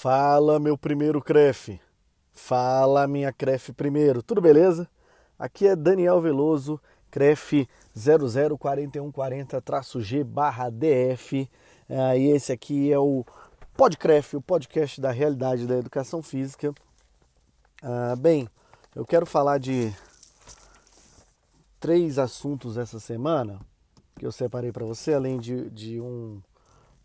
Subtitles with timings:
[0.00, 1.80] Fala, meu primeiro CREF.
[2.32, 4.22] Fala, minha CREF primeiro.
[4.22, 4.88] Tudo beleza?
[5.36, 6.80] Aqui é Daniel Veloso,
[7.10, 11.50] CREF 004140-G barra DF.
[11.88, 13.24] É, e esse aqui é o
[13.76, 16.72] PodCREF, o podcast da realidade da educação física.
[17.82, 18.48] Ah, bem,
[18.94, 19.92] eu quero falar de
[21.80, 23.58] três assuntos essa semana
[24.16, 26.40] que eu separei para você, além de, de um,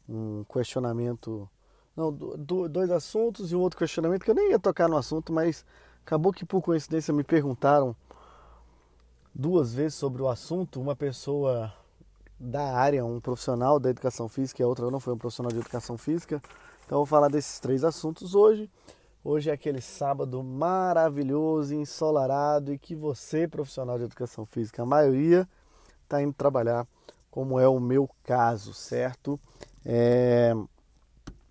[0.07, 1.49] um questionamento
[1.95, 5.31] não, do, dois assuntos e um outro questionamento que eu nem ia tocar no assunto,
[5.31, 5.65] mas
[6.05, 7.95] acabou que por coincidência me perguntaram
[9.33, 10.81] duas vezes sobre o assunto.
[10.81, 11.73] Uma pessoa
[12.39, 15.59] da área, um profissional da educação física, e a outra não foi um profissional de
[15.59, 16.41] educação física.
[16.85, 18.69] Então eu vou falar desses três assuntos hoje.
[19.23, 25.47] Hoje é aquele sábado maravilhoso, ensolarado e que você, profissional de educação física, a maioria
[26.03, 26.85] está indo trabalhar,
[27.31, 29.39] como é o meu caso, certo?
[29.85, 30.53] É,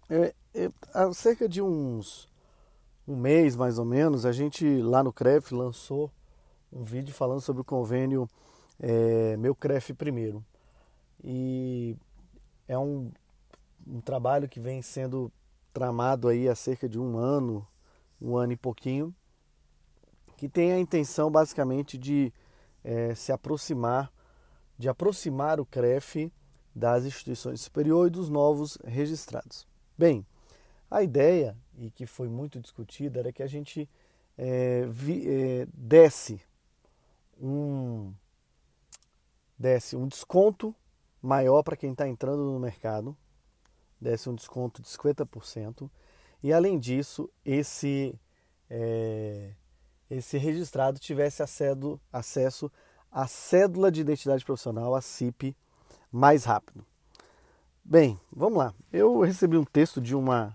[0.09, 2.29] é, é, há cerca de uns
[3.06, 6.11] um mês mais ou menos, a gente lá no CREF lançou
[6.72, 8.28] um vídeo falando sobre o convênio
[8.81, 10.44] é, Meu CREF Primeiro.
[11.22, 11.97] E
[12.67, 13.11] é um,
[13.86, 15.31] um trabalho que vem sendo
[15.72, 17.66] tramado aí há cerca de um ano,
[18.20, 19.14] um ano e pouquinho,
[20.37, 22.33] que tem a intenção basicamente de
[22.84, 24.12] é, se aproximar,
[24.78, 26.33] de aproximar o CREF
[26.75, 29.66] das instituições superiores e dos novos registrados.
[29.96, 30.26] Bem,
[30.90, 33.88] a ideia, e que foi muito discutida, era que a gente
[34.36, 36.40] é, vi, é, desse,
[37.40, 38.12] um,
[39.58, 40.74] desse um desconto
[41.20, 43.16] maior para quem está entrando no mercado,
[44.00, 45.88] desse um desconto de 50%,
[46.42, 48.18] e além disso, esse,
[48.68, 49.52] é,
[50.10, 52.72] esse registrado tivesse acesso, acesso
[53.10, 55.56] à cédula de identidade profissional, a CIP,
[56.10, 56.84] mais rápido.
[57.84, 58.72] Bem, vamos lá.
[58.92, 60.52] Eu recebi um texto de uma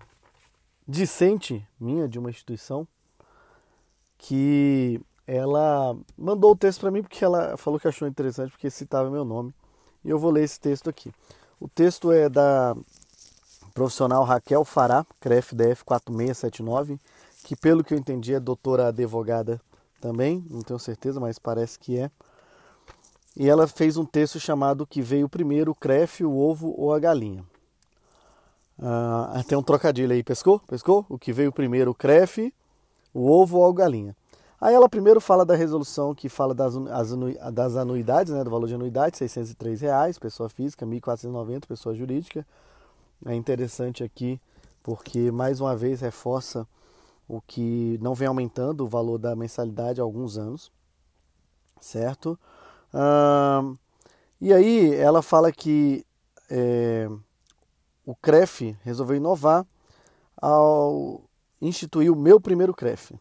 [0.86, 2.88] discente minha, de uma instituição,
[4.16, 9.10] que ela mandou o texto para mim porque ela falou que achou interessante, porque citava
[9.10, 9.54] meu nome.
[10.02, 11.12] E eu vou ler esse texto aqui.
[11.60, 12.74] O texto é da
[13.74, 16.98] profissional Raquel Fará, CREF-DF 4679,
[17.44, 19.60] que pelo que eu entendi é doutora advogada
[20.00, 22.10] também, não tenho certeza, mas parece que é
[23.38, 26.98] e ela fez um texto chamado Que veio primeiro, o crefe, o ovo ou a
[26.98, 27.44] galinha.
[28.80, 30.58] Ah, tem um trocadilho aí, pescou?
[30.60, 31.06] Pescou?
[31.08, 32.52] O que veio primeiro, o crefe,
[33.14, 34.16] o ovo ou a galinha.
[34.60, 36.74] Aí ela primeiro fala da resolução que fala das,
[37.52, 42.44] das anuidades, né, do valor de anuidade, 603 reais, pessoa física, R$ 1.490, pessoa jurídica.
[43.24, 44.40] É interessante aqui
[44.82, 46.66] porque, mais uma vez, reforça
[47.28, 50.72] o que não vem aumentando o valor da mensalidade há alguns anos,
[51.80, 52.36] certo?
[54.40, 56.04] E aí ela fala que
[56.50, 57.08] é,
[58.04, 59.66] o CREF resolveu inovar
[60.36, 61.22] ao
[61.60, 63.18] instituir o meu primeiro CREF.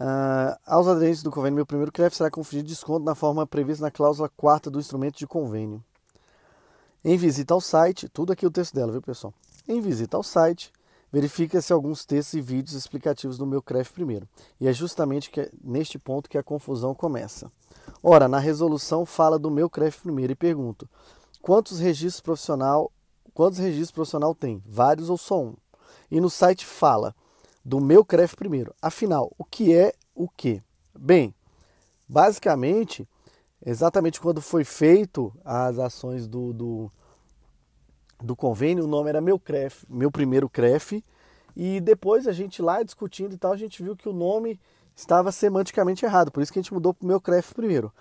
[0.00, 3.90] Uh, aos aderentes do convênio Meu Primeiro CREF será conferido desconto na forma prevista na
[3.90, 5.84] cláusula 4 do instrumento de convênio.
[7.04, 9.34] Em visita ao site, tudo aqui o texto dela, viu pessoal?
[9.68, 10.72] Em visita ao site,
[11.12, 14.28] verifica-se alguns textos e vídeos explicativos do meu CREF primeiro.
[14.60, 17.50] E é justamente que, neste ponto que a confusão começa.
[18.02, 20.88] Ora, na resolução fala do meu CREF primeiro e pergunto:
[21.42, 22.92] quantos registros profissional,
[23.34, 24.62] quantos registros profissional tem?
[24.66, 25.54] Vários ou só um?
[26.10, 27.14] E no site fala
[27.64, 28.74] do meu CREF primeiro.
[28.80, 30.62] Afinal, o que é o que?
[30.98, 31.34] Bem,
[32.08, 33.06] basicamente,
[33.64, 36.92] exatamente quando foi feito as ações do, do,
[38.20, 41.02] do convênio, o nome era meu CREF, meu primeiro CREF,
[41.56, 44.58] e depois a gente lá discutindo e tal, a gente viu que o nome
[44.94, 47.92] estava semanticamente errado, por isso que a gente mudou para o meu CREF primeiro.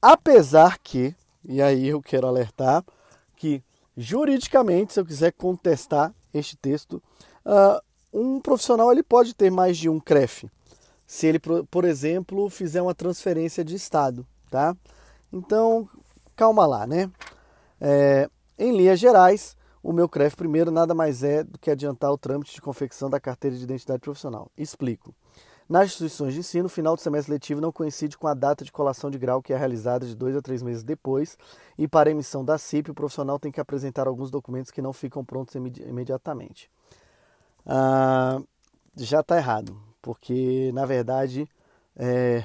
[0.00, 1.14] Apesar que,
[1.44, 2.84] e aí eu quero alertar,
[3.36, 3.62] que
[3.96, 7.02] juridicamente, se eu quiser contestar este texto,
[7.44, 7.80] uh,
[8.12, 10.48] um profissional ele pode ter mais de um CREF,
[11.06, 11.38] se ele,
[11.70, 14.76] por exemplo, fizer uma transferência de estado, tá?
[15.32, 15.88] Então,
[16.34, 17.10] calma lá, né?
[17.80, 19.56] É, em linhas gerais,
[19.86, 23.20] o meu CREF primeiro nada mais é do que adiantar o trâmite de confecção da
[23.20, 24.50] carteira de identidade profissional.
[24.58, 25.14] Explico.
[25.68, 28.72] Nas instituições de ensino, o final do semestre letivo não coincide com a data de
[28.72, 31.38] colação de grau, que é realizada de dois a três meses depois,
[31.78, 35.24] e para emissão da CIP, o profissional tem que apresentar alguns documentos que não ficam
[35.24, 36.68] prontos imediatamente.
[37.64, 38.40] Ah,
[38.96, 41.48] já está errado, porque, na verdade,
[41.94, 42.44] é,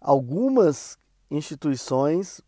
[0.00, 0.96] algumas
[1.28, 2.40] instituições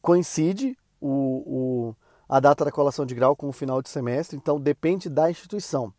[0.00, 1.96] coincide o, o,
[2.28, 5.92] a data da colação de grau com o final de semestre, então depende da instituição.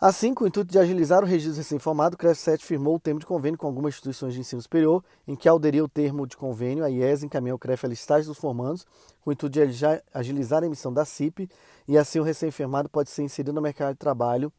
[0.00, 3.20] Assim, com o intuito de agilizar o registro recém-formado, o CREF 7 firmou o termo
[3.20, 6.38] de convênio com algumas instituições de ensino superior, em que, ao aderir o termo de
[6.38, 8.86] convênio, a IES encaminhou o CREF a listagem dos formandos,
[9.20, 9.84] com o intuito de
[10.14, 11.50] agilizar a emissão da CIP,
[11.86, 14.50] e assim o recém-formado pode ser inserido no mercado de trabalho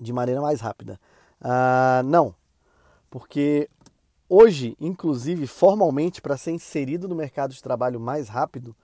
[0.00, 0.98] de maneira mais rápida.
[1.38, 2.34] Ah, não,
[3.10, 3.68] porque
[4.26, 8.74] hoje, inclusive, formalmente, para ser inserido no mercado de trabalho mais rápido,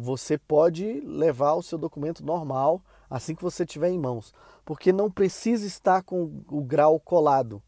[0.00, 4.32] você pode levar o seu documento normal assim que você tiver em mãos,
[4.64, 7.62] porque não precisa estar com o grau colado.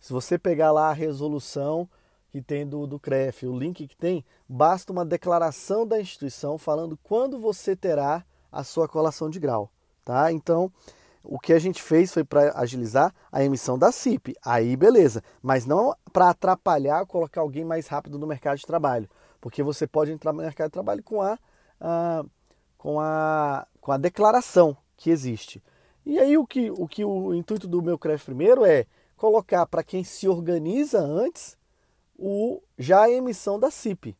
[0.00, 1.88] Se você pegar lá a resolução
[2.30, 6.98] que tem do, do CREF, o link que tem, basta uma declaração da instituição falando
[7.02, 9.70] quando você terá a sua colação de grau,
[10.04, 10.32] tá?
[10.32, 10.72] Então,
[11.22, 14.34] o que a gente fez foi para agilizar a emissão da CIP.
[14.44, 15.22] Aí, beleza.
[15.42, 19.08] Mas não para atrapalhar colocar alguém mais rápido no mercado de trabalho.
[19.40, 21.38] Porque você pode entrar no mercado de trabalho com a,
[21.80, 22.24] a
[22.76, 25.62] com a com a declaração que existe.
[26.04, 29.82] E aí o que o, que o intuito do meu CREF primeiro é colocar para
[29.82, 31.56] quem se organiza antes
[32.18, 34.16] o já a emissão da CIP.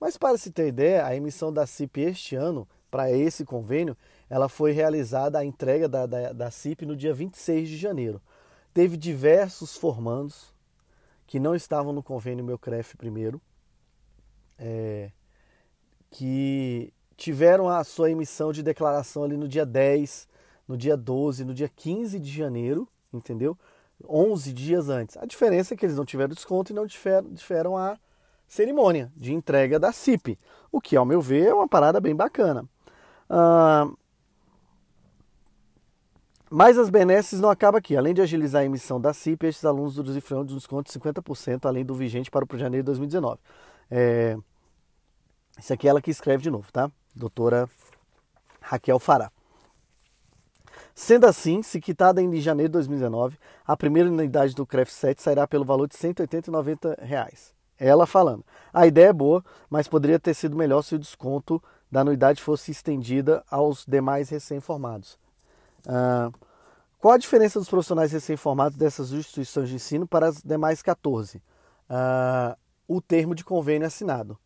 [0.00, 3.96] Mas para se ter ideia, a emissão da CIP este ano, para esse convênio,
[4.28, 8.20] ela foi realizada a entrega da, da, da CIP no dia 26 de janeiro.
[8.72, 10.54] Teve diversos formandos
[11.26, 13.40] que não estavam no convênio meu CREF primeiro,
[14.60, 15.10] é,
[16.10, 20.28] que tiveram a sua emissão de declaração ali no dia 10,
[20.68, 23.58] no dia 12, no dia 15 de janeiro, entendeu?
[24.08, 25.16] 11 dias antes.
[25.16, 27.98] A diferença é que eles não tiveram desconto e não tiveram a
[28.46, 30.38] cerimônia de entrega da CIP,
[30.72, 32.64] o que, ao meu ver, é uma parada bem bacana.
[33.28, 33.88] Ah,
[36.50, 37.96] mas as benesses não acabam aqui.
[37.96, 41.64] Além de agilizar a emissão da CIP, estes alunos usufruirão de um desconto de 50%,
[41.64, 43.38] além do vigente para o janeiro de 2019.
[43.88, 44.36] É...
[45.58, 46.90] Isso aqui é ela que escreve de novo, tá?
[47.14, 47.68] doutora
[48.60, 49.30] Raquel Fará.
[50.94, 55.46] Sendo assim, se quitada em janeiro de 2019, a primeira unidade do CREF 7 sairá
[55.46, 57.54] pelo valor de 180,90 reais.
[57.78, 58.44] Ela falando.
[58.72, 62.70] A ideia é boa, mas poderia ter sido melhor se o desconto da anuidade fosse
[62.70, 65.18] estendida aos demais recém-formados.
[65.86, 66.32] Uh,
[66.98, 71.38] qual a diferença dos profissionais recém-formados dessas instituições de ensino para as demais 14?
[71.38, 71.42] Uh,
[71.88, 74.38] ah, o termo de convênio assinado.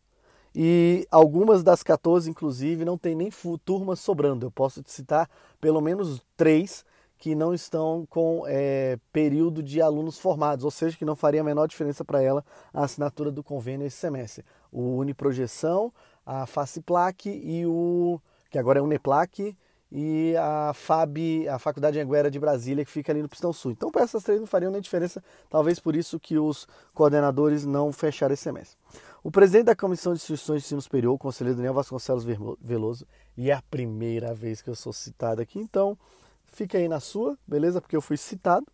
[0.55, 3.29] E algumas das 14, inclusive, não tem nem
[3.65, 4.45] turmas sobrando.
[4.45, 5.29] Eu posso te citar
[5.59, 6.85] pelo menos três
[7.17, 11.43] que não estão com é, período de alunos formados, ou seja, que não faria a
[11.43, 12.43] menor diferença para ela
[12.73, 14.45] a assinatura do convênio esse semestre.
[14.71, 15.91] O Uniprojeção,
[16.25, 18.19] a Faciplac e o
[18.49, 19.57] que agora é Uneplac
[19.91, 23.71] e a FAB, a Faculdade Anguera de Brasília, que fica ali no Pistão Sul.
[23.71, 27.91] Então, para essas três não fariam nem diferença, talvez por isso que os coordenadores não
[27.91, 28.77] fecharam esse semestre.
[29.25, 32.23] O presidente da Comissão de Instituições de Ensino Superior, o conselheiro Daniel Vasconcelos
[32.61, 35.97] Veloso, e é a primeira vez que eu sou citado aqui, então
[36.45, 37.81] fique aí na sua, beleza?
[37.81, 38.67] Porque eu fui citado.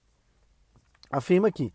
[1.09, 1.71] Afirma que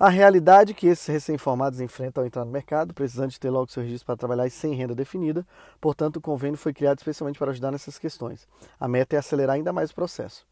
[0.00, 3.82] a realidade que esses recém-formados enfrentam ao entrar no mercado, precisando de ter logo seu
[3.82, 5.46] registro para trabalhar e sem renda definida,
[5.78, 8.48] portanto, o convênio foi criado especialmente para ajudar nessas questões.
[8.80, 10.46] A meta é acelerar ainda mais o processo.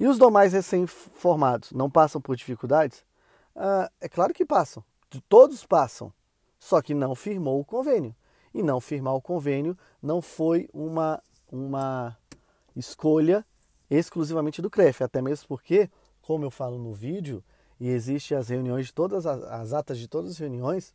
[0.00, 3.04] E os demais recém-formados não passam por dificuldades?
[3.54, 4.82] Ah, é claro que passam,
[5.28, 6.10] todos passam
[6.58, 8.14] só que não firmou o convênio.
[8.52, 12.16] E não firmar o convênio não foi uma, uma
[12.74, 13.44] escolha
[13.90, 15.88] exclusivamente do CREF, até mesmo porque,
[16.20, 17.42] como eu falo no vídeo,
[17.80, 20.94] e existe as reuniões de todas as, as atas de todas as reuniões,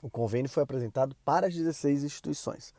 [0.00, 2.74] o convênio foi apresentado para as 16 instituições.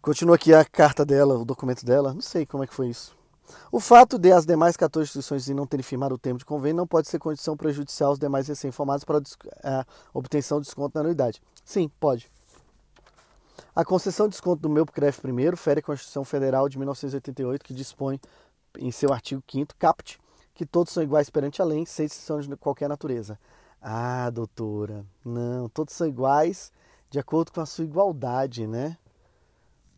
[0.00, 3.19] Continua aqui a carta dela, o documento dela, não sei como é que foi isso.
[3.70, 6.86] O fato de as demais 14 instituições não terem firmado o termo de convênio não
[6.86, 9.20] pode ser condição prejudicial aos demais recém-formados para
[9.64, 11.42] a obtenção de desconto na anuidade.
[11.64, 12.30] Sim, pode.
[13.74, 17.72] A concessão de desconto do meu CREF primeiro fere a Constituição Federal de 1988, que
[17.72, 18.20] dispõe
[18.78, 20.18] em seu artigo 5 caput,
[20.54, 23.38] que todos são iguais perante a lei, sem exceção de qualquer natureza.
[23.80, 26.72] Ah, doutora, não, todos são iguais
[27.08, 28.96] de acordo com a sua igualdade, né?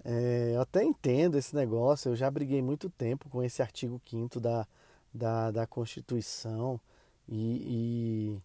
[0.04, 4.40] É, eu até entendo esse negócio, eu já briguei muito tempo com esse artigo 5
[4.40, 4.66] da,
[5.14, 6.80] da, da Constituição
[7.28, 8.42] e, e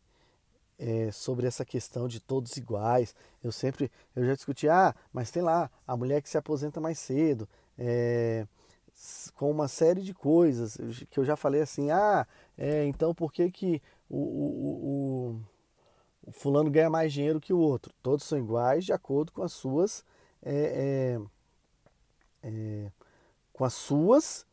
[0.80, 3.16] é, sobre essa questão de todos iguais.
[3.44, 7.00] Eu sempre, eu já discuti, ah, mas tem lá a mulher que se aposenta mais
[7.00, 8.46] cedo, é,
[9.36, 10.78] com uma série de coisas
[11.10, 12.26] que eu já falei assim, ah,
[12.58, 15.42] é, então por que, que o, o, o,
[16.28, 17.94] o, fulano ganha mais dinheiro que o outro?
[18.02, 20.04] Todos são iguais de acordo com as suas
[20.42, 21.37] é, é
[22.44, 22.92] é,
[23.54, 24.46] com as suas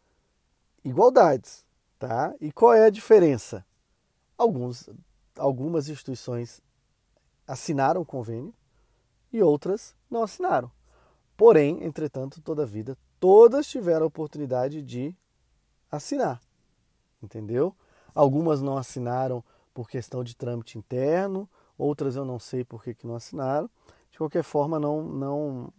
[0.84, 1.64] igualdades,
[1.98, 2.34] tá?
[2.40, 3.64] E qual é a diferença?
[4.36, 4.88] Alguns,
[5.36, 6.60] algumas instituições
[7.46, 8.54] assinaram o convênio
[9.32, 10.70] e outras não assinaram.
[11.36, 15.14] Porém, entretanto, toda vida, todas tiveram a oportunidade de
[15.90, 16.40] assinar,
[17.22, 17.74] entendeu?
[18.14, 23.06] Algumas não assinaram por questão de trâmite interno, outras eu não sei por que, que
[23.06, 23.68] não assinaram.
[24.12, 25.72] De qualquer forma, não, não,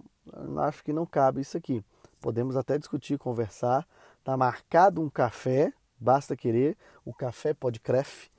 [0.60, 1.84] acho que não cabe isso aqui.
[2.22, 3.88] Podemos até discutir, conversar.
[4.20, 8.30] Está marcado um café, basta querer, o café Podcref,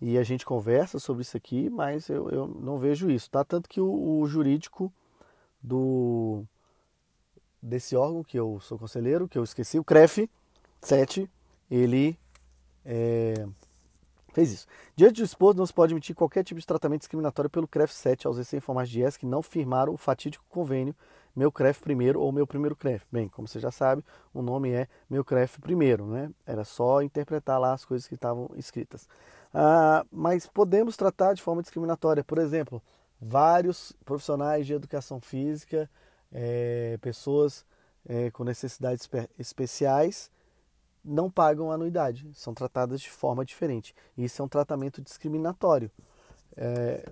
[0.00, 3.44] e a gente conversa sobre isso aqui, mas eu, eu não vejo isso, tá?
[3.44, 4.92] Tanto que o, o jurídico
[5.62, 6.44] do
[7.62, 10.28] desse órgão que eu sou conselheiro, que eu esqueci, o CREF
[10.80, 11.30] 7,
[11.70, 12.18] ele
[12.84, 13.46] é,
[14.32, 14.66] fez isso.
[14.96, 18.26] Diante do exposto, não se pode emitir qualquer tipo de tratamento discriminatório pelo CREF 7
[18.26, 20.94] aos recém-formados de IES que não firmaram o fatídico convênio
[21.34, 23.06] Meu CREF Primeiro ou Meu Primeiro CREF.
[23.10, 26.30] Bem, como você já sabe, o nome é Meu CREF Primeiro, né?
[26.46, 29.08] Era só interpretar lá as coisas que estavam escritas.
[29.52, 32.22] Ah, mas podemos tratar de forma discriminatória.
[32.24, 32.82] Por exemplo,
[33.20, 35.88] vários profissionais de educação física,
[36.32, 37.64] é, pessoas
[38.06, 39.08] é, com necessidades
[39.38, 40.30] especiais,
[41.04, 43.94] não pagam anuidade, são tratadas de forma diferente.
[44.16, 45.90] Isso é um tratamento discriminatório.
[46.56, 47.08] É,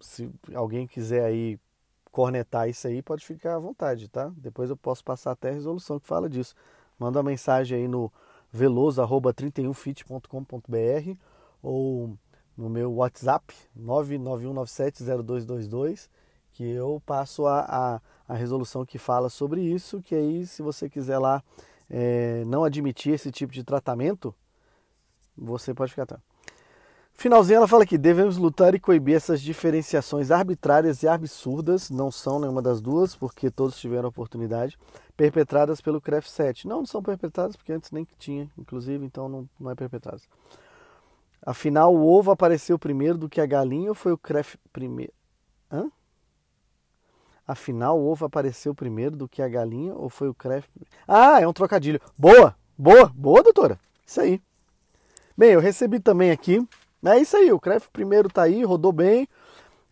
[0.00, 1.58] se alguém quiser aí
[2.16, 4.32] cornetar isso aí, pode ficar à vontade, tá?
[4.38, 6.54] Depois eu posso passar até a resolução que fala disso.
[6.98, 8.10] Manda uma mensagem aí no
[8.50, 11.20] veloso@31fit.com.br
[11.62, 12.16] ou
[12.56, 16.08] no meu WhatsApp 991970222
[16.52, 20.88] que eu passo a, a, a resolução que fala sobre isso, que aí se você
[20.88, 21.44] quiser lá
[21.90, 24.34] é, não admitir esse tipo de tratamento,
[25.36, 26.25] você pode ficar atrás.
[27.18, 32.38] Finalzinho ela fala que devemos lutar e coibir essas diferenciações arbitrárias e absurdas, não são
[32.38, 34.78] nenhuma das duas, porque todos tiveram oportunidade,
[35.16, 36.68] perpetradas pelo CREF 7.
[36.68, 40.28] Não, não são perpetradas, porque antes nem tinha, inclusive, então não, não é perpetradas.
[41.40, 45.12] Afinal, o ovo apareceu primeiro do que a galinha ou foi o CREF primeiro?
[45.72, 45.90] Hã?
[47.48, 50.68] Afinal, o ovo apareceu primeiro do que a galinha ou foi o CREF?
[51.08, 52.00] Ah, é um trocadilho.
[52.18, 53.80] Boa, boa, boa, doutora.
[54.04, 54.42] Isso aí.
[55.34, 56.66] Bem, eu recebi também aqui.
[57.04, 59.28] É isso aí, o CREF primeiro está aí, rodou bem.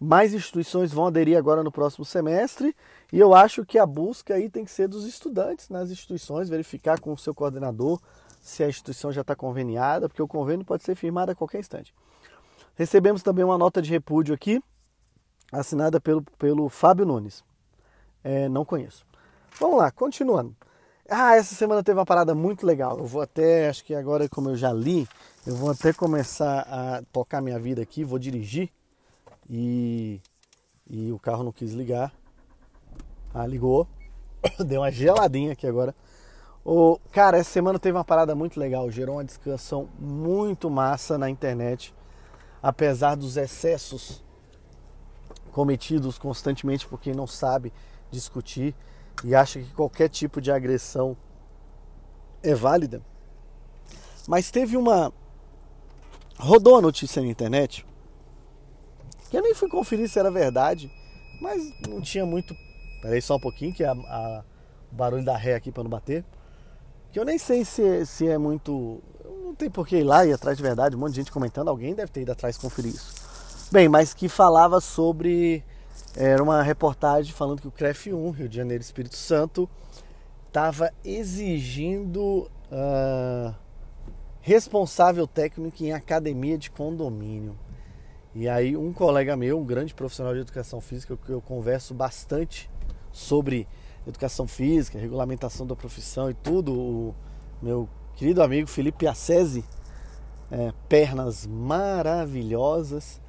[0.00, 2.74] Mais instituições vão aderir agora no próximo semestre.
[3.12, 7.00] E eu acho que a busca aí tem que ser dos estudantes nas instituições, verificar
[7.00, 8.00] com o seu coordenador
[8.40, 11.94] se a instituição já está conveniada, porque o convênio pode ser firmado a qualquer instante.
[12.74, 14.62] Recebemos também uma nota de repúdio aqui
[15.52, 17.44] assinada pelo, pelo Fábio Nunes.
[18.22, 19.06] É, não conheço.
[19.58, 20.54] Vamos lá, continuando.
[21.08, 22.98] Ah, essa semana teve uma parada muito legal.
[22.98, 25.06] Eu vou até, acho que agora, como eu já li,
[25.46, 28.70] eu vou até começar a tocar minha vida aqui, vou dirigir
[29.48, 30.18] e,
[30.88, 32.10] e o carro não quis ligar.
[33.34, 33.86] Ah, ligou.
[34.66, 35.94] Deu uma geladinha aqui agora.
[36.64, 41.28] O, cara, essa semana teve uma parada muito legal, gerou uma discussão muito massa na
[41.28, 41.94] internet,
[42.62, 44.24] apesar dos excessos
[45.52, 47.70] cometidos constantemente por quem não sabe
[48.10, 48.74] discutir
[49.22, 51.16] e acha que qualquer tipo de agressão
[52.42, 53.02] é válida.
[54.26, 55.12] Mas teve uma.
[56.38, 57.86] Rodou a notícia na internet,
[59.30, 60.90] que eu nem fui conferir se era verdade,
[61.40, 62.54] mas não tinha muito.
[63.02, 64.44] Peraí só um pouquinho, que é o
[64.90, 66.24] barulho da ré aqui para não bater.
[67.12, 69.02] Que eu nem sei se, se é muito.
[69.44, 71.68] Não tem por que ir lá e atrás de verdade, um monte de gente comentando,
[71.68, 73.14] alguém deve ter ido atrás conferir isso.
[73.70, 75.64] Bem, mas que falava sobre.
[76.16, 79.68] Era uma reportagem falando que o CREF 1, Rio de Janeiro Espírito Santo,
[80.46, 83.54] estava exigindo uh,
[84.40, 87.58] responsável técnico em academia de condomínio.
[88.34, 92.70] E aí um colega meu, um grande profissional de educação física, que eu converso bastante
[93.10, 93.66] sobre
[94.06, 97.14] educação física, regulamentação da profissão e tudo, o
[97.62, 99.64] meu querido amigo Felipe Assese,
[100.50, 103.20] é, pernas maravilhosas,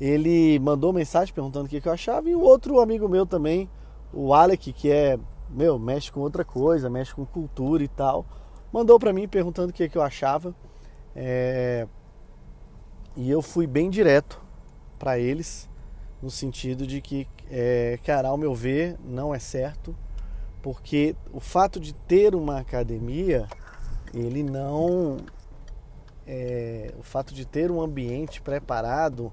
[0.00, 3.68] ele mandou mensagem perguntando o que, eu achava e o outro amigo meu também,
[4.12, 5.18] o Alec, que é,
[5.50, 8.24] meu, mexe com outra coisa, mexe com cultura e tal,
[8.72, 10.54] mandou para mim perguntando o que, eu achava
[11.14, 11.86] é...
[13.14, 14.40] e eu fui bem direto
[14.98, 15.68] para eles
[16.22, 19.96] no sentido de que, é, cara, ao meu ver, não é certo,
[20.62, 23.48] porque o fato de ter uma academia,
[24.12, 25.18] ele não.
[26.26, 29.32] É, o fato de ter um ambiente preparado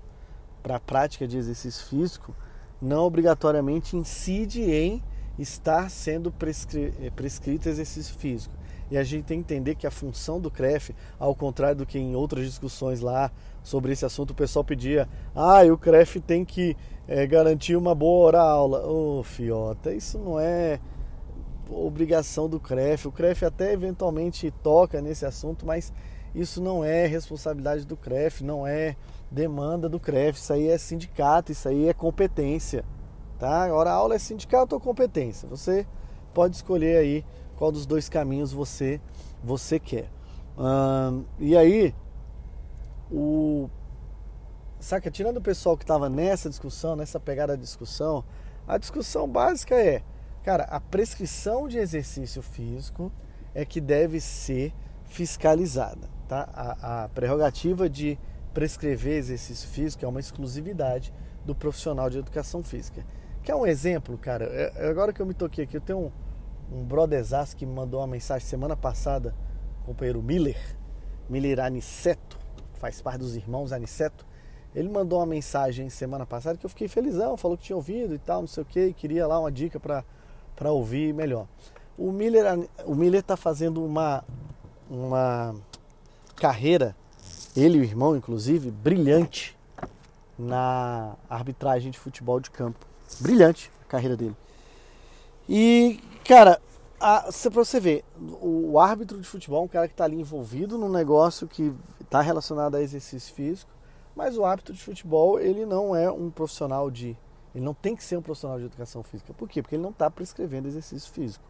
[0.67, 2.35] para a prática de exercício físico
[2.81, 5.01] não obrigatoriamente incide em
[5.39, 8.53] estar sendo prescri eh, prescrito exercício físico.
[8.91, 11.97] E a gente tem que entender que a função do CREF, ao contrário do que
[11.97, 13.31] em outras discussões lá
[13.63, 16.75] sobre esse assunto, o pessoal pedia: ah, o CREF tem que
[17.07, 18.85] é, garantir uma boa hora-aula.
[18.85, 20.81] Ô, oh, fiota, isso não é
[21.69, 23.07] obrigação do CREF.
[23.07, 25.93] O CREF até eventualmente toca nesse assunto, mas
[26.33, 28.95] isso não é responsabilidade do CREF, não é
[29.29, 32.85] demanda do CREF, isso aí é sindicato, isso aí é competência,
[33.39, 33.63] tá?
[33.63, 35.47] Agora a aula é sindicato ou competência.
[35.49, 35.85] Você
[36.33, 39.01] pode escolher aí qual dos dois caminhos você
[39.43, 40.09] você quer.
[41.39, 41.93] e aí,
[43.11, 43.69] o.
[44.79, 48.23] Saca, tirando o pessoal que estava nessa discussão, nessa pegada de discussão,
[48.67, 50.03] a discussão básica é,
[50.43, 53.11] cara, a prescrição de exercício físico
[53.55, 54.71] é que deve ser
[55.05, 56.49] fiscalizada, tá?
[56.53, 58.17] A, a prerrogativa de
[58.53, 61.13] prescrever exercício físico é uma exclusividade
[61.45, 63.05] do profissional de educação física.
[63.43, 64.45] Quer um exemplo, cara?
[64.45, 67.73] É, é agora que eu me toquei aqui, eu tenho um, um brotherzaço que me
[67.73, 69.33] mandou uma mensagem semana passada,
[69.81, 70.57] o companheiro Miller,
[71.29, 72.37] Miller Aniceto,
[72.75, 74.25] faz parte dos irmãos Aniceto.
[74.75, 78.19] Ele mandou uma mensagem semana passada que eu fiquei felizão, falou que tinha ouvido e
[78.19, 81.47] tal, não sei o que, queria lá uma dica para ouvir melhor.
[81.97, 84.23] O Miller o Miller está fazendo uma,
[84.89, 85.55] uma
[86.37, 86.95] carreira,
[87.55, 89.57] ele e o irmão, inclusive, brilhante
[90.37, 92.85] na arbitragem de futebol de campo.
[93.19, 94.35] Brilhante a carreira dele.
[95.49, 96.61] E, cara,
[96.99, 98.03] a, pra você ver,
[98.41, 102.21] o árbitro de futebol é um cara que está ali envolvido num negócio que está
[102.21, 103.71] relacionado a exercício físico,
[104.15, 107.17] mas o árbitro de futebol, ele não é um profissional de.
[107.55, 109.33] Ele não tem que ser um profissional de educação física.
[109.33, 109.61] Por quê?
[109.61, 111.43] Porque ele não está prescrevendo exercício físico.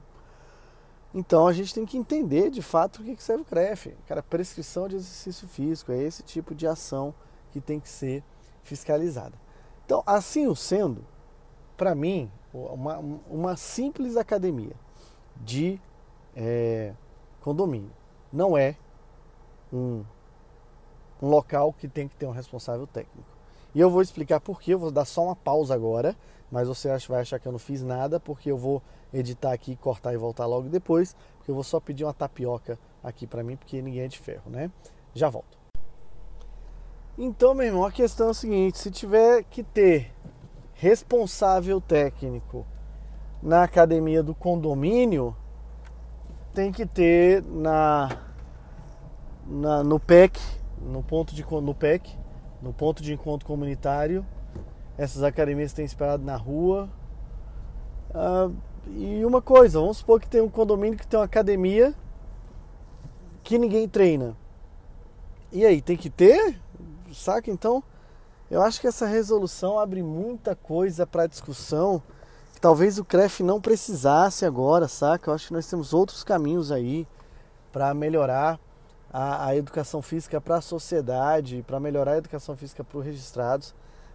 [1.17, 3.91] Então a gente tem que entender de fato o que serve o CREF.
[4.05, 7.11] Cara, prescrição de exercício físico é esse tipo de ação
[7.51, 8.23] que tem que ser
[8.61, 9.33] fiscalizada.
[9.83, 11.03] Então, assim o sendo,
[11.75, 14.75] para mim, uma, uma simples academia
[15.37, 15.81] de
[16.35, 16.93] é,
[17.41, 17.91] condomínio
[18.31, 18.75] não é
[19.73, 20.03] um,
[21.19, 23.36] um local que tem que ter um responsável técnico.
[23.73, 26.15] E eu vou explicar por quê, eu vou dar só uma pausa agora,
[26.51, 28.81] mas você vai achar que eu não fiz nada, porque eu vou
[29.13, 33.27] editar aqui, cortar e voltar logo depois, porque eu vou só pedir uma tapioca aqui
[33.27, 34.71] para mim, porque ninguém é de ferro, né?
[35.13, 35.57] Já volto.
[37.17, 40.13] Então, meu irmão, a questão é a seguinte: se tiver que ter
[40.73, 42.65] responsável técnico
[43.41, 45.35] na academia do condomínio,
[46.53, 48.09] tem que ter na,
[49.45, 50.39] na no PEC,
[50.79, 52.15] no ponto de no PEC,
[52.61, 54.25] no ponto de encontro comunitário.
[54.97, 56.89] Essas academias têm esperado na rua.
[58.13, 58.49] Ah,
[58.87, 61.93] e uma coisa, vamos supor que tem um condomínio que tem uma academia
[63.43, 64.35] que ninguém treina.
[65.51, 66.59] E aí, tem que ter?
[67.13, 67.49] Saca?
[67.49, 67.83] Então,
[68.49, 72.01] eu acho que essa resolução abre muita coisa para discussão
[72.53, 75.29] que talvez o CREF não precisasse agora, saca?
[75.29, 77.07] Eu acho que nós temos outros caminhos aí
[77.71, 78.59] para melhorar
[79.11, 83.73] a, a, educação física para a sociedade, para melhorar a educação física para os registrados,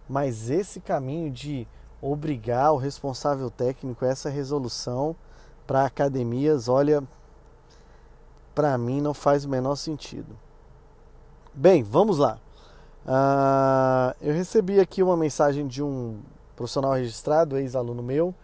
[0.09, 1.67] mas esse caminho de
[2.01, 5.15] obrigar o responsável técnico essa resolução
[5.67, 7.03] para academias, olha,
[8.55, 10.37] para mim não faz o menor sentido.
[11.55, 12.39] Bem, vamos lá.
[13.05, 16.21] Uh, eu recebi aqui uma mensagem de um
[16.55, 18.35] profissional registrado, ex-aluno meu,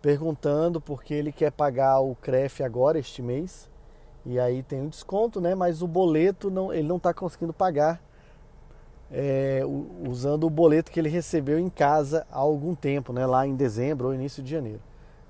[0.00, 3.68] perguntando porque ele quer pagar o CREF agora, este mês,
[4.28, 5.54] e aí tem um desconto, né?
[5.54, 8.00] Mas o boleto não, ele não está conseguindo pagar
[9.10, 9.62] é,
[10.06, 13.24] usando o boleto que ele recebeu em casa há algum tempo, né?
[13.26, 14.80] Lá em dezembro ou início de janeiro.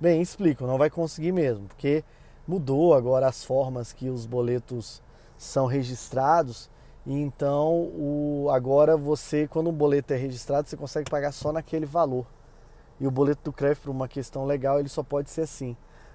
[0.01, 2.05] Bem, explico, não vai conseguir mesmo, porque
[2.47, 5.01] mudou agora as formas que os boletos
[5.37, 6.69] são registrados
[7.09, 11.87] e então, o, agora você, quando um boleto é registrado, você consegue pagar só naquele
[11.87, 12.27] valor.
[13.01, 15.75] E o boleto do CREF, por uma questão legal, ele só pode ser assim.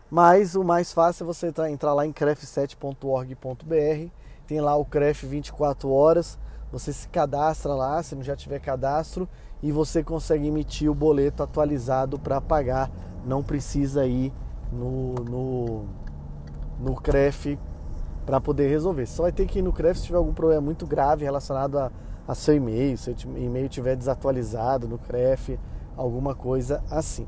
[0.09, 4.11] Mas o mais fácil é você entrar lá em cref7.org.br,
[4.45, 6.37] tem lá o CREF 24 horas,
[6.71, 9.27] você se cadastra lá, se não já tiver cadastro,
[9.61, 12.91] e você consegue emitir o boleto atualizado para pagar.
[13.25, 14.33] Não precisa ir
[14.71, 15.85] no, no,
[16.79, 17.57] no CREF
[18.25, 19.05] para poder resolver.
[19.05, 21.79] Você só vai ter que ir no CREF se tiver algum problema muito grave relacionado
[21.79, 21.91] a,
[22.27, 25.59] a seu e-mail, se o e-mail estiver desatualizado no CREF,
[25.95, 27.27] alguma coisa assim.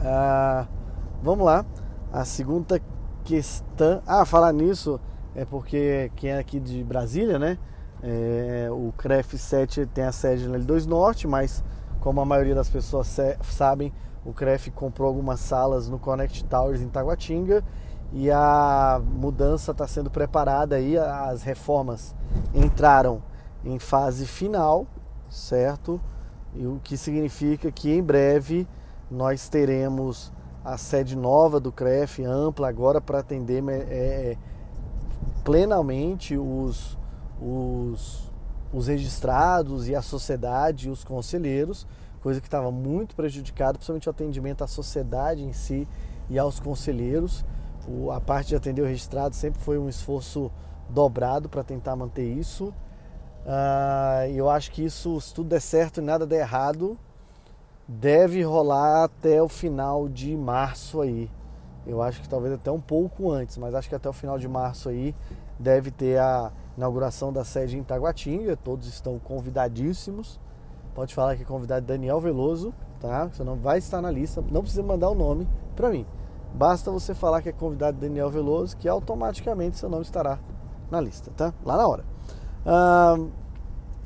[0.00, 0.66] Ah,
[1.22, 1.64] vamos lá.
[2.12, 2.80] A segunda
[3.24, 4.02] questão.
[4.06, 5.00] Ah, falar nisso
[5.34, 7.58] é porque quem é aqui de Brasília, né?
[8.02, 11.62] É, o CREF 7 tem a sede na L2 Norte, mas
[12.00, 13.92] como a maioria das pessoas sabem,
[14.24, 17.62] o CREF comprou algumas salas no Connect Towers em Taguatinga
[18.12, 22.14] e a mudança está sendo preparada aí, as reformas
[22.54, 23.22] entraram
[23.64, 24.86] em fase final,
[25.30, 26.00] certo?
[26.54, 28.66] E o que significa que em breve
[29.10, 30.32] nós teremos
[30.64, 34.36] a sede nova do CREF, ampla agora para atender é, é,
[35.42, 36.98] plenamente os,
[37.40, 38.30] os,
[38.72, 41.86] os registrados e a sociedade e os conselheiros,
[42.22, 45.88] coisa que estava muito prejudicada, principalmente o atendimento à sociedade em si
[46.28, 47.44] e aos conselheiros.
[47.88, 50.50] O, a parte de atender o registrado sempre foi um esforço
[50.90, 52.74] dobrado para tentar manter isso.
[53.46, 56.98] Uh, eu acho que isso, se tudo der certo e nada der errado,
[57.90, 61.28] deve rolar até o final de março aí.
[61.84, 64.46] Eu acho que talvez até um pouco antes, mas acho que até o final de
[64.46, 65.12] março aí
[65.58, 68.56] deve ter a inauguração da sede em Taguatinga.
[68.56, 70.38] Todos estão convidadíssimos.
[70.94, 73.26] Pode falar que é convidado Daniel Veloso, tá?
[73.26, 76.06] Você não vai estar na lista, não precisa mandar o nome para mim.
[76.54, 80.38] Basta você falar que é convidado Daniel Veloso, que automaticamente seu nome estará
[80.90, 81.52] na lista, tá?
[81.64, 82.04] Lá na hora.
[82.64, 83.16] Ah,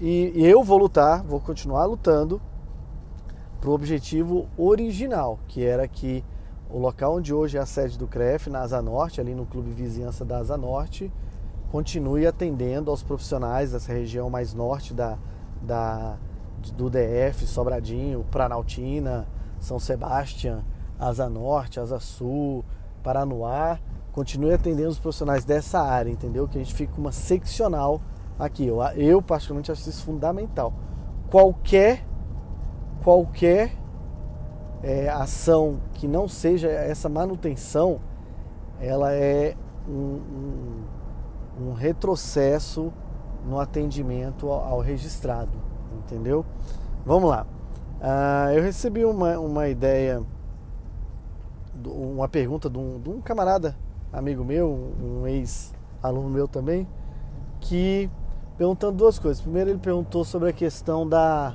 [0.00, 2.40] e, e eu vou lutar, vou continuar lutando
[3.64, 6.22] para o objetivo original, que era que
[6.68, 9.70] o local onde hoje é a sede do CREF, na Asa Norte, ali no Clube
[9.70, 11.10] Vizinhança da Asa Norte,
[11.72, 15.16] continue atendendo aos profissionais dessa região mais norte da,
[15.62, 16.18] da,
[16.76, 19.26] do DF, Sobradinho, Planaltina,
[19.58, 20.62] São Sebastião,
[20.98, 22.62] Asa Norte, Asa Sul,
[23.02, 23.78] Paranoá,
[24.12, 26.46] continue atendendo os profissionais dessa área, entendeu?
[26.46, 27.98] Que a gente fica uma seccional
[28.38, 28.66] aqui.
[28.66, 30.70] Eu, eu particularmente acho isso fundamental.
[31.30, 32.04] Qualquer
[33.04, 33.70] qualquer
[34.82, 38.00] é, ação que não seja essa manutenção,
[38.80, 39.54] ela é
[39.86, 40.82] um,
[41.60, 42.90] um, um retrocesso
[43.46, 45.52] no atendimento ao, ao, registrado,
[45.98, 46.46] entendeu?
[47.04, 47.46] Vamos lá.
[48.00, 50.22] Uh, eu recebi uma, uma ideia,
[51.86, 53.76] uma pergunta de um, de um camarada,
[54.10, 56.88] amigo meu, um ex-aluno meu também,
[57.60, 58.10] que
[58.56, 59.42] perguntando duas coisas.
[59.42, 61.54] Primeiro ele perguntou sobre a questão da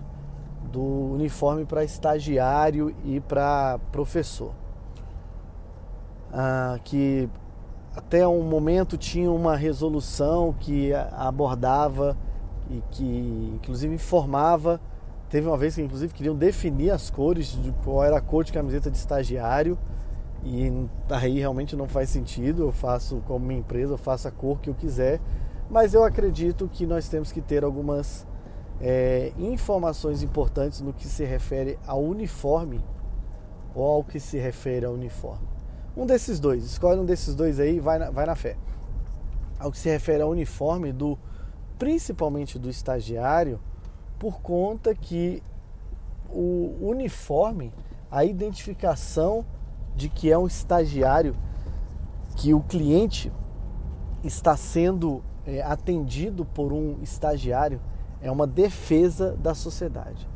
[0.71, 4.51] do uniforme para estagiário e para professor.
[6.31, 7.29] Ah, que
[7.95, 12.15] até um momento tinha uma resolução que abordava
[12.69, 14.79] e que inclusive informava.
[15.29, 18.51] Teve uma vez que inclusive queriam definir as cores de qual era a cor de
[18.51, 19.77] camiseta de estagiário
[20.43, 20.71] e
[21.09, 22.63] aí realmente não faz sentido.
[22.63, 25.19] Eu faço como minha empresa, eu faço a cor que eu quiser,
[25.69, 28.25] mas eu acredito que nós temos que ter algumas
[28.81, 32.83] é, informações importantes no que se refere ao uniforme
[33.75, 35.47] ou ao que se refere ao uniforme.
[35.95, 38.55] Um desses dois, escolhe um desses dois aí, vai na, vai na fé.
[39.59, 41.17] Ao que se refere ao uniforme do,
[41.77, 43.59] principalmente do estagiário,
[44.17, 45.43] por conta que
[46.29, 47.73] o uniforme,
[48.09, 49.45] a identificação
[49.95, 51.35] de que é um estagiário,
[52.35, 53.31] que o cliente
[54.23, 57.81] está sendo é, atendido por um estagiário,
[58.21, 60.27] é uma defesa da sociedade.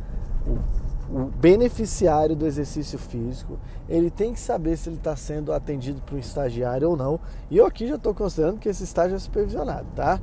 [0.45, 6.01] O, o beneficiário do exercício físico, ele tem que saber se ele está sendo atendido
[6.01, 7.19] por um estagiário ou não.
[7.49, 10.19] E eu aqui já estou considerando que esse estágio é supervisionado, tá?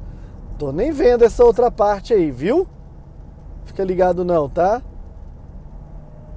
[0.59, 2.67] Tô nem vendo essa outra parte aí, viu?
[3.65, 4.83] Fica ligado não, tá?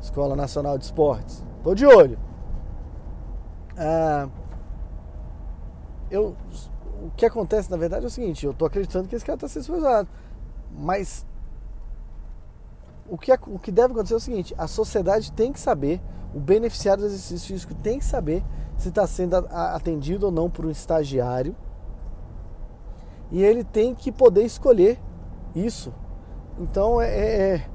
[0.02, 1.44] Escola Nacional de Esportes.
[1.64, 2.20] Tô de olho.
[3.78, 4.28] Ah,
[6.12, 6.36] eu,
[7.02, 9.48] o que acontece, na verdade, é o seguinte: eu tô acreditando que esse cara está
[9.48, 10.10] sendo supervisionado.
[10.78, 11.26] Mas
[13.08, 16.02] o que, o que deve acontecer é o seguinte: a sociedade tem que saber,
[16.34, 18.44] o beneficiário do exercício físico tem que saber
[18.78, 21.56] se está sendo atendido ou não por um estagiário.
[23.32, 25.00] E ele tem que poder escolher
[25.56, 25.94] isso.
[26.60, 27.70] Então é, é,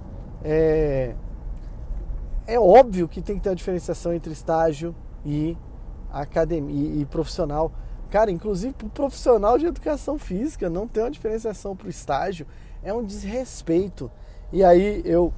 [0.45, 1.17] é,
[2.47, 5.57] é óbvio que tem que ter uma diferenciação entre estágio e
[6.13, 7.73] academia e profissional.
[8.11, 12.47] Cara, inclusive para o profissional de educação física não tem uma diferenciação para o estágio
[12.83, 14.11] é um desrespeito.
[14.53, 15.33] E aí eu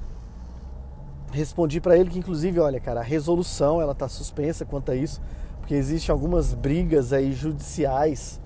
[1.31, 5.21] respondi para ele que inclusive, olha, cara, a resolução ela tá suspensa quanto a isso,
[5.59, 8.41] porque existem algumas brigas aí judiciais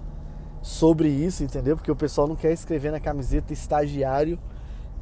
[0.62, 1.76] sobre isso, entendeu?
[1.76, 4.40] Porque o pessoal não quer escrever na camiseta estagiário.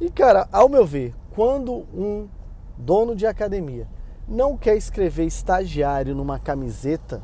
[0.00, 2.28] E cara, ao meu ver, quando um
[2.76, 3.86] dono de academia
[4.26, 7.22] não quer escrever estagiário numa camiseta,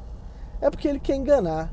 [0.60, 1.72] é porque ele quer enganar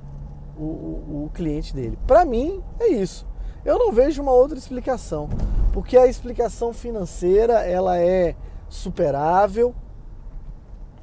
[0.57, 1.97] o, o, o cliente dele.
[2.07, 3.27] Para mim é isso.
[3.65, 5.29] Eu não vejo uma outra explicação,
[5.73, 8.35] porque a explicação financeira ela é
[8.69, 9.73] superável,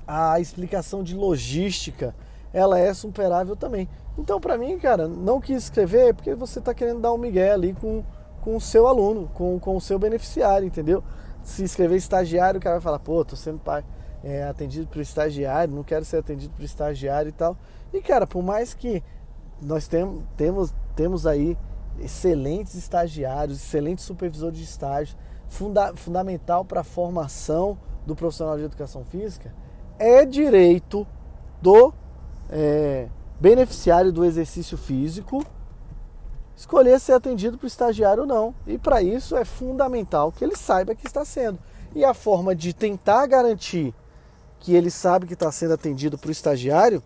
[0.07, 2.15] a explicação de logística
[2.53, 3.89] ela é superável também.
[4.17, 7.75] Então, para mim, cara, não quis escrever porque você está querendo dar um migué ali
[7.75, 8.05] com,
[8.43, 11.03] com o seu aluno, com, com o seu beneficiário, entendeu?
[11.43, 13.85] Se escrever estagiário, o cara vai falar, pô, tô sendo pai,
[14.23, 17.57] é, atendido por estagiário, não quero ser atendido por estagiário e tal.
[17.93, 19.03] E, cara, por mais que
[19.61, 21.59] nós tem, temos, temos aí
[21.99, 25.17] excelentes estagiários, excelentes supervisores de estágio,
[25.49, 29.55] funda fundamental para a formação do profissional de educação física,
[29.99, 31.07] é direito
[31.63, 31.93] do
[32.51, 33.09] é,
[33.41, 35.45] beneficiário do exercício físico
[36.57, 38.55] escolher ser atendido por estagiário ou não.
[38.67, 41.59] E para isso é fundamental que ele saiba que está sendo.
[41.95, 43.95] E a forma de tentar garantir
[44.61, 47.03] que ele sabe que está sendo atendido por estagiário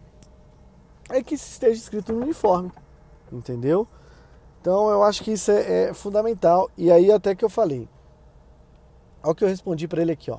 [1.09, 2.71] é que esteja escrito no uniforme.
[3.33, 3.87] Entendeu?
[4.61, 6.71] Então eu acho que isso é, é fundamental.
[6.77, 7.89] E aí até que eu falei.
[9.23, 10.39] Olha o que eu respondi para ele aqui, ó.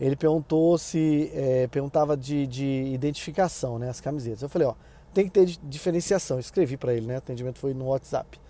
[0.00, 4.42] ele perguntou se é, perguntava de, de, identificação, né, as camisetas.
[4.42, 4.74] Eu falei, ó,
[5.14, 6.38] tem que ter diferenciação.
[6.38, 7.14] escrevi para ele, né?
[7.14, 8.40] O atendimento foi no WhatsApp.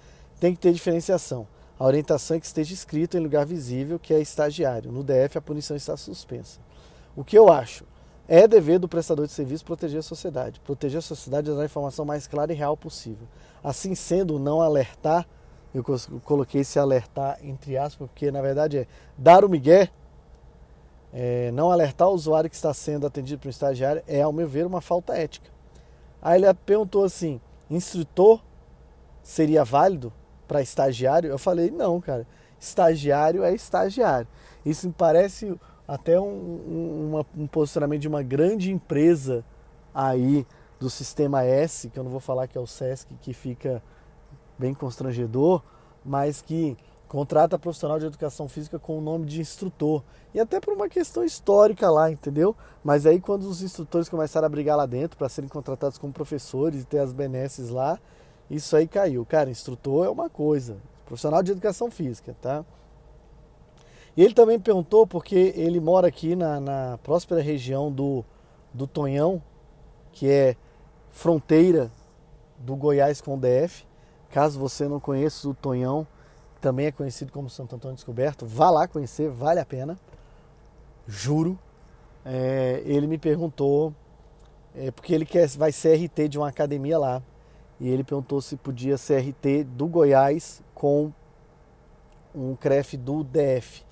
[0.40, 1.46] Tem que ter diferenciação.
[1.78, 4.90] A orientação é que esteja escrito em lugar visível que é estagiário.
[4.90, 6.60] No DF a punição está suspensa.
[7.14, 7.84] O que eu acho?
[8.28, 10.60] É dever do prestador de serviço proteger a sociedade.
[10.60, 13.26] Proteger a sociedade é dar a informação mais clara e real possível.
[13.64, 15.26] Assim sendo, não alertar,
[15.72, 15.82] eu
[16.24, 18.86] coloquei esse alertar entre aspas, porque na verdade é
[19.16, 19.90] dar o migué,
[21.12, 24.46] é, não alertar o usuário que está sendo atendido por um estagiário é, ao meu
[24.46, 25.50] ver, uma falta ética.
[26.20, 28.42] Aí ele perguntou assim: instrutor
[29.22, 30.12] seria válido
[30.46, 31.30] para estagiário?
[31.30, 32.26] Eu falei: não, cara.
[32.60, 34.26] Estagiário é estagiário.
[34.66, 35.54] Isso me parece
[35.88, 39.42] até um, um, uma, um posicionamento de uma grande empresa
[39.94, 40.46] aí
[40.78, 43.82] do sistema S, que eu não vou falar que é o SESC, que fica
[44.58, 45.62] bem constrangedor,
[46.04, 46.76] mas que
[47.08, 50.02] contrata profissional de educação física com o nome de instrutor.
[50.34, 52.54] E até por uma questão histórica lá, entendeu?
[52.84, 56.82] Mas aí quando os instrutores começaram a brigar lá dentro para serem contratados como professores
[56.82, 57.98] e ter as benesses lá,
[58.50, 59.24] isso aí caiu.
[59.24, 62.62] Cara, instrutor é uma coisa, profissional de educação física, tá?
[64.18, 68.24] E ele também perguntou, porque ele mora aqui na, na próspera região do,
[68.74, 69.40] do Tonhão,
[70.10, 70.56] que é
[71.12, 71.88] fronteira
[72.58, 73.86] do Goiás com o DF.
[74.30, 76.04] Caso você não conheça o Tonhão,
[76.60, 78.44] também é conhecido como Santo Antônio Descoberto.
[78.44, 79.96] Vá lá conhecer, vale a pena.
[81.06, 81.56] Juro.
[82.24, 83.94] É, ele me perguntou,
[84.74, 87.22] é, porque ele quer, vai ser RT de uma academia lá.
[87.78, 91.12] E ele perguntou se podia ser RT do Goiás com
[92.34, 93.86] um CREF do DF.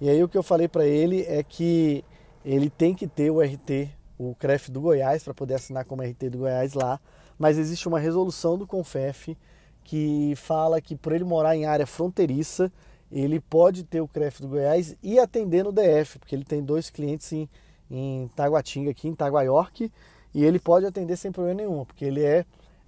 [0.00, 2.04] E aí o que eu falei para ele é que
[2.44, 6.30] ele tem que ter o RT, o CREF do Goiás, para poder assinar como RT
[6.30, 7.00] do Goiás lá.
[7.38, 9.36] Mas existe uma resolução do CONFEF
[9.82, 12.72] que fala que por ele morar em área fronteiriça,
[13.12, 16.90] ele pode ter o CREF do Goiás e atender no DF, porque ele tem dois
[16.90, 17.48] clientes em,
[17.90, 19.92] em Taguatinga, aqui em Taguaiorque,
[20.34, 22.44] e ele pode atender sem problema nenhum, porque ele é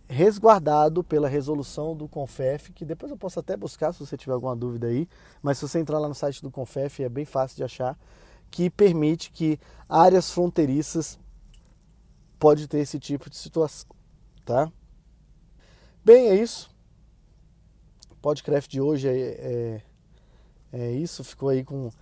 [0.08, 4.54] resguardado pela resolução do CONFEF, que depois eu posso até buscar se você tiver alguma
[4.54, 5.08] dúvida aí,
[5.42, 7.98] mas se você entrar lá no site do CONFEF é bem fácil de achar,
[8.50, 11.18] que permite que áreas fronteiriças
[12.38, 13.88] pode ter esse tipo de situação,
[14.44, 14.70] tá?
[16.04, 16.76] Bem, é isso
[18.26, 19.82] podcast de hoje é, é,
[20.72, 21.22] é, isso.
[21.22, 21.92] Ficou aí com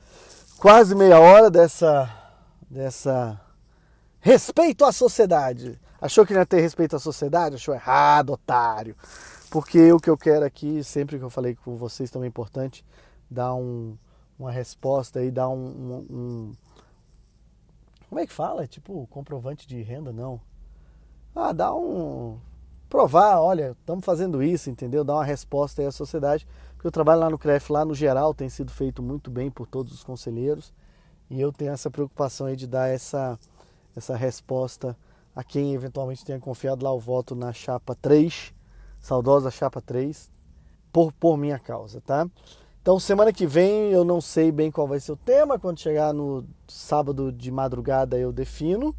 [0.57, 2.11] quase meia hora dessa,
[2.71, 3.39] dessa
[4.21, 5.79] respeito à sociedade.
[6.05, 7.55] Achou que não ia ter respeito à sociedade?
[7.55, 8.95] Achou errado, otário.
[9.51, 12.85] Porque o que eu quero aqui, sempre que eu falei com vocês, também é importante
[13.31, 13.97] dar um,
[14.39, 16.53] uma resposta e dar um, um, um,
[18.11, 18.67] Como é que fala?
[18.67, 20.39] Tipo, comprovante de renda, não.
[21.35, 22.39] Ah, dá um
[22.87, 25.05] provar, olha, estamos fazendo isso, entendeu?
[25.05, 26.47] Dar uma resposta aí à sociedade.
[26.75, 29.67] Porque o trabalho lá no CREF, lá no geral, tem sido feito muito bem por
[29.67, 30.71] todos os conselheiros.
[31.31, 33.39] E eu tenho essa preocupação aí de dar essa,
[33.97, 34.95] essa resposta
[35.35, 38.53] a quem eventualmente tenha confiado lá o voto na chapa 3,
[39.01, 40.31] saudosa chapa 3,
[40.93, 42.29] por, por minha causa, tá?
[42.81, 46.13] Então, semana que vem eu não sei bem qual vai ser o tema, quando chegar
[46.13, 48.95] no sábado de madrugada eu defino.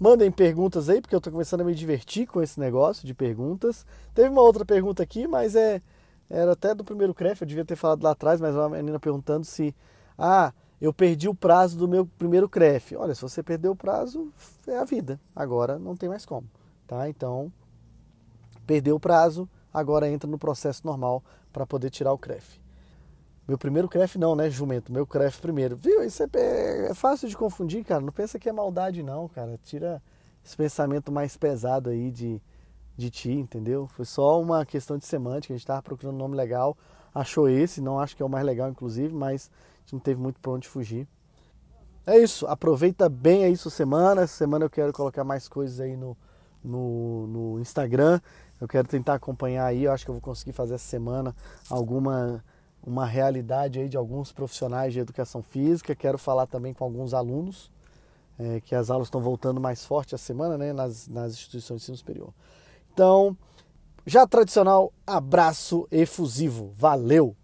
[0.00, 3.84] Mandem perguntas aí, porque eu estou começando a me divertir com esse negócio de perguntas.
[4.14, 5.82] Teve uma outra pergunta aqui, mas é
[6.30, 9.44] era até do primeiro CREF, eu devia ter falado lá atrás, mas uma menina perguntando
[9.44, 9.74] se
[10.16, 12.96] ah, eu perdi o prazo do meu primeiro CREF.
[12.96, 14.32] Olha, se você perdeu o prazo,
[14.66, 15.18] é a vida.
[15.34, 16.48] Agora não tem mais como,
[16.86, 17.08] tá?
[17.08, 17.52] Então,
[18.66, 22.60] perdeu o prazo, agora entra no processo normal para poder tirar o CREF.
[23.48, 24.92] Meu primeiro CREF não, né, jumento?
[24.92, 25.74] Meu CREF primeiro.
[25.74, 26.04] Viu?
[26.04, 26.28] Isso é,
[26.90, 28.02] é, fácil de confundir, cara.
[28.02, 29.58] Não pensa que é maldade, não, cara.
[29.64, 30.02] Tira
[30.44, 32.42] esse pensamento mais pesado aí de,
[32.94, 33.86] de ti, entendeu?
[33.86, 35.54] Foi só uma questão de semântica.
[35.54, 36.76] A gente tava procurando um nome legal.
[37.14, 39.50] Achou esse, não acho que é o mais legal, inclusive, mas
[39.88, 41.08] gente não teve muito pra onde fugir.
[42.06, 42.46] É isso.
[42.46, 44.22] Aproveita bem aí sua semana.
[44.22, 46.16] Essa semana eu quero colocar mais coisas aí no,
[46.62, 48.20] no, no Instagram.
[48.60, 49.84] Eu quero tentar acompanhar aí.
[49.84, 51.34] Eu acho que eu vou conseguir fazer essa semana
[51.70, 52.44] alguma
[52.80, 55.94] uma realidade aí de alguns profissionais de educação física.
[55.94, 57.70] Quero falar também com alguns alunos,
[58.38, 61.84] é, que as aulas estão voltando mais forte a semana né, nas, nas instituições de
[61.84, 62.32] ensino superior.
[62.92, 63.36] Então,
[64.06, 66.72] já tradicional abraço efusivo.
[66.74, 67.36] Valeu!